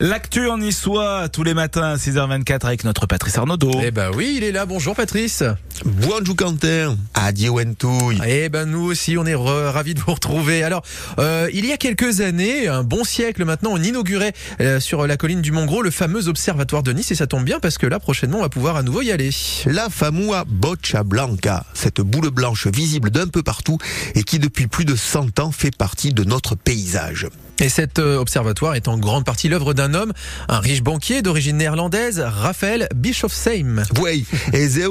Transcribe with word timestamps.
L'actu 0.00 0.48
en 0.48 0.58
Niçois 0.58 1.28
tous 1.28 1.42
les 1.42 1.54
matins 1.54 1.82
à 1.82 1.96
6h24 1.96 2.64
avec 2.64 2.84
notre 2.84 3.08
Patrice 3.08 3.36
Arnaudot. 3.36 3.72
Eh 3.82 3.90
ben 3.90 4.12
oui, 4.14 4.34
il 4.36 4.44
est 4.44 4.52
là. 4.52 4.64
Bonjour 4.64 4.94
Patrice. 4.94 5.42
Bonjour 5.84 6.36
Quentin. 6.36 6.96
Adieu 7.14 7.50
Wentouille. 7.50 8.18
Eh 8.26 8.48
ben 8.48 8.64
nous 8.64 8.84
aussi, 8.84 9.16
on 9.16 9.26
est 9.26 9.34
ravis 9.34 9.94
de 9.94 10.00
vous 10.00 10.12
retrouver. 10.12 10.62
Alors, 10.62 10.82
euh, 11.18 11.48
il 11.52 11.66
y 11.66 11.72
a 11.72 11.76
quelques 11.76 12.20
années, 12.20 12.68
un 12.68 12.82
bon 12.82 13.04
siècle 13.04 13.44
maintenant, 13.44 13.70
on 13.72 13.82
inaugurait 13.82 14.32
euh, 14.60 14.80
sur 14.80 15.06
la 15.06 15.16
colline 15.16 15.42
du 15.42 15.52
Mont-Gros 15.52 15.82
le 15.82 15.90
fameux 15.90 16.28
observatoire 16.28 16.82
de 16.82 16.92
Nice 16.92 17.10
et 17.10 17.14
ça 17.14 17.26
tombe 17.26 17.44
bien 17.44 17.60
parce 17.60 17.78
que 17.78 17.86
là 17.86 18.00
prochainement 18.00 18.38
on 18.38 18.42
va 18.42 18.48
pouvoir 18.48 18.76
à 18.76 18.82
nouveau 18.82 19.02
y 19.02 19.10
aller. 19.10 19.30
La 19.66 19.88
famoua 19.90 20.44
Boccia 20.46 21.02
Blanca, 21.04 21.64
cette 21.74 22.00
boule 22.00 22.30
blanche 22.30 22.66
visible 22.66 23.10
d'un 23.10 23.26
peu 23.26 23.42
partout 23.42 23.78
et 24.14 24.24
qui 24.24 24.38
depuis 24.38 24.66
plus 24.66 24.84
de 24.84 24.96
100 24.96 25.38
ans 25.38 25.52
fait 25.52 25.74
partie 25.76 26.12
de 26.12 26.24
notre 26.24 26.54
paysage. 26.54 27.28
Et 27.60 27.68
cet 27.68 27.98
euh, 27.98 28.18
observatoire 28.18 28.76
est 28.76 28.86
en 28.86 28.98
grande 28.98 29.24
partie 29.24 29.48
l'œuvre 29.48 29.74
d'un 29.74 29.92
homme, 29.92 30.12
un 30.48 30.60
riche 30.60 30.82
banquier 30.82 31.22
d'origine 31.22 31.56
néerlandaise, 31.56 32.20
Raphaël 32.20 32.88
Bischofsheim. 32.94 33.82
Oui, 34.00 34.24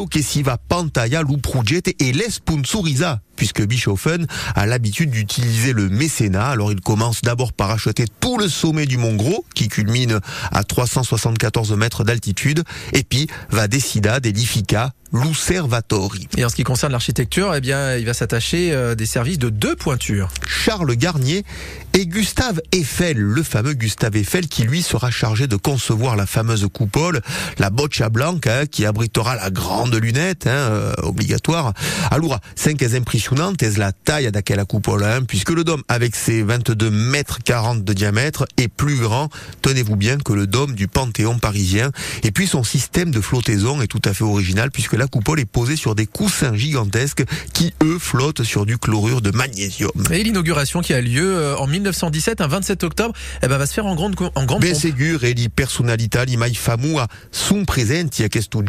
che 0.09 0.21
si 0.21 0.43
va 0.43 0.57
pantaya 0.77 1.21
lu 1.21 1.39
progetto 1.39 1.89
e 1.97 2.11
l'esponsoriza 2.13 3.19
puisque 3.37 3.61
Bischoffen 3.61 4.27
a 4.55 4.65
l'habitude 4.65 5.11
d'utiliser 5.11 5.71
le 5.71 5.87
mécénat. 5.87 6.47
Alors 6.47 6.73
il 6.73 6.81
commence 6.81 7.21
d'abord 7.21 7.53
par 7.53 7.71
acheter 7.71 8.05
tout 8.19 8.37
le 8.37 8.49
sommet 8.49 8.85
du 8.85 8.97
Mont 8.97 9.15
Gros, 9.15 9.45
qui 9.55 9.69
culmine 9.69 10.19
à 10.51 10.63
374 10.65 11.71
mètres 11.73 12.03
d'altitude, 12.03 12.63
et 12.93 13.03
puis 13.03 13.27
va 13.51 13.67
décider 13.67 14.07
d'edifica 14.21 14.93
l'Uservatori. 15.11 16.27
Et 16.37 16.43
en 16.43 16.49
ce 16.49 16.55
qui 16.55 16.63
concerne 16.63 16.91
l'architecture, 16.91 17.55
eh 17.55 17.61
bien, 17.61 17.95
il 17.95 18.05
va 18.05 18.13
s'attacher 18.13 18.71
euh, 18.73 18.95
des 18.95 19.05
services 19.05 19.39
de 19.39 19.49
deux 19.49 19.75
pointures. 19.75 20.29
Charles 20.45 20.95
Garnier 20.95 21.45
et 21.93 22.05
Gustave 22.05 22.61
Eiffel, 22.71 23.17
le 23.17 23.43
fameux 23.43 23.73
Gustave 23.73 24.17
Eiffel 24.17 24.47
qui 24.47 24.63
lui 24.63 24.81
sera 24.81 25.09
chargé 25.09 25.47
de 25.47 25.55
concevoir 25.55 26.15
la 26.15 26.25
fameuse 26.25 26.67
coupole, 26.71 27.21
la 27.57 27.69
Boccia 27.69 28.09
Blanca, 28.09 28.59
hein, 28.59 28.65
qui 28.65 28.85
abritera 28.85 29.35
la 29.35 29.49
grande 29.49 29.95
lunette, 29.95 30.45
hein, 30.45 30.49
euh, 30.49 30.93
obligatoire. 31.03 31.73
Alors, 32.11 32.39
cinq 32.55 32.81
impressionnantes 33.27 33.61
est 33.61 33.77
la 33.77 33.91
taille 33.91 34.31
d'aquella 34.31 34.63
coupole, 34.63 35.03
hein, 35.03 35.23
puisque 35.27 35.49
le 35.49 35.63
dôme, 35.63 35.83
avec 35.89 36.15
ses 36.15 36.43
22 36.43 36.89
mètres 36.89 37.39
40 37.43 37.83
de 37.83 37.93
diamètre, 37.93 38.45
est 38.55 38.69
plus 38.69 38.97
grand, 38.97 39.29
tenez-vous 39.61 39.97
bien, 39.97 40.17
que 40.17 40.31
le 40.31 40.47
dôme 40.47 40.75
du 40.75 40.87
Panthéon 40.87 41.37
parisien. 41.37 41.91
Et 42.23 42.31
puis 42.31 42.47
son 42.47 42.63
système 42.63 43.11
de 43.11 43.19
flottaison 43.19 43.81
est 43.81 43.87
tout 43.87 44.01
à 44.05 44.13
fait 44.13 44.23
original, 44.23 44.71
puisque 44.71 44.93
la 44.93 45.07
coupole 45.07 45.41
est 45.41 45.45
posée 45.45 45.75
sur 45.75 45.93
des 45.93 46.05
coussins 46.05 46.55
gigantesques 46.55 47.23
qui, 47.53 47.73
eux, 47.83 47.99
flottent 47.99 48.43
sur 48.43 48.65
du 48.65 48.77
chlorure 48.77 49.21
de 49.21 49.31
magnésium. 49.31 49.91
Et 50.11 50.23
l'inauguration 50.23 50.81
qui 50.81 50.93
a 50.93 51.01
lieu 51.01 51.35
euh, 51.35 51.57
en 51.57 51.67
1917, 51.67 52.39
un 52.39 52.47
27 52.47 52.83
octobre, 52.85 53.13
eh 53.43 53.47
ben, 53.47 53.57
va 53.57 53.65
se 53.65 53.73
faire 53.73 53.87
en 53.87 53.95
grande 53.95 54.15
en 54.35 54.45
grande 54.45 54.61
Ben 54.61 54.73
ségur, 54.73 55.25
et 55.25 55.33
les 55.33 55.49
personnalità, 55.49 56.23
les 56.23 56.37
mai 56.37 56.53
famua 56.53 57.07
sont 57.31 57.65
présentes 57.65 58.21
a 58.21 58.29
questo 58.29 58.63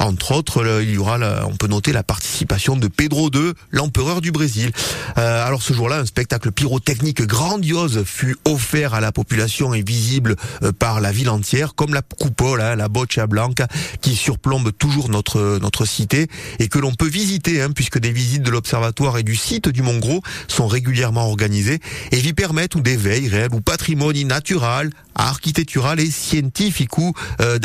Entre 0.00 0.32
autres, 0.32 0.82
il 0.82 0.94
y 0.94 0.98
aura, 0.98 1.18
on 1.46 1.56
peut 1.56 1.66
noter 1.66 1.92
la 1.92 2.02
participation 2.02 2.76
de 2.76 2.88
Pedro 2.88 3.30
II, 3.32 3.52
l'empereur 3.70 3.97
du 3.98 4.30
Brésil. 4.30 4.70
Euh, 5.18 5.44
alors 5.44 5.60
ce 5.60 5.72
jour-là, 5.72 5.98
un 5.98 6.06
spectacle 6.06 6.52
pyrotechnique 6.52 7.22
grandiose 7.22 8.04
fut 8.04 8.36
offert 8.44 8.94
à 8.94 9.00
la 9.00 9.10
population 9.10 9.74
et 9.74 9.82
visible 9.82 10.36
euh, 10.62 10.70
par 10.70 11.00
la 11.00 11.10
ville 11.10 11.28
entière, 11.28 11.74
comme 11.74 11.92
la 11.94 12.02
coupole, 12.02 12.60
hein, 12.60 12.76
la 12.76 12.88
Boccia 12.88 13.26
Blanca, 13.26 13.66
qui 14.00 14.14
surplombe 14.14 14.70
toujours 14.76 15.08
notre 15.08 15.58
notre 15.60 15.84
cité 15.84 16.28
et 16.60 16.68
que 16.68 16.78
l'on 16.78 16.94
peut 16.94 17.08
visiter, 17.08 17.60
hein, 17.60 17.72
puisque 17.72 17.98
des 17.98 18.12
visites 18.12 18.42
de 18.42 18.50
l'observatoire 18.50 19.18
et 19.18 19.24
du 19.24 19.34
site 19.34 19.68
du 19.68 19.82
Mont 19.82 19.98
Gros 19.98 20.22
sont 20.46 20.68
régulièrement 20.68 21.26
organisées 21.26 21.80
et 22.12 22.20
lui 22.20 22.34
permettent 22.34 22.76
ou 22.76 22.80
d'éveil 22.80 23.28
réel 23.28 23.48
ou 23.52 23.60
patrimoine 23.60 24.08
naturel, 24.28 24.90
architectural 25.18 26.00
et 26.00 26.10
scientifique 26.10 26.96
ou 26.98 27.12
euh, 27.40 27.58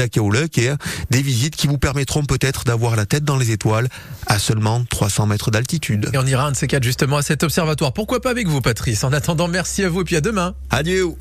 et 0.58 0.70
des 1.10 1.22
visites 1.22 1.56
qui 1.56 1.68
vous 1.68 1.78
permettront 1.78 2.24
peut-être 2.24 2.64
d'avoir 2.66 2.96
la 2.96 3.06
tête 3.06 3.24
dans 3.24 3.38
les 3.38 3.52
étoiles 3.52 3.88
à 4.28 4.40
seulement 4.40 4.84
300 4.90 5.28
mètres 5.28 5.52
d'altitude. 5.52 6.10
Et 6.14 6.18
on 6.18 6.26
ira 6.26 6.46
un 6.46 6.52
de 6.52 6.56
ces 6.56 6.68
quatre 6.68 6.84
justement 6.84 7.18
à 7.18 7.22
cet 7.22 7.44
observatoire. 7.44 7.94
Pourquoi 7.94 8.22
pas 8.22 8.32
avec 8.32 8.48
vous 8.48 8.62
Patrice? 8.62 9.04
En 9.04 9.14
attendant, 9.14 9.48
merci 9.48 9.84
à 9.84 9.90
vous 9.90 10.02
et 10.02 10.04
puis 10.04 10.16
à 10.16 10.22
demain. 10.22 10.56
Adieu 10.70 11.16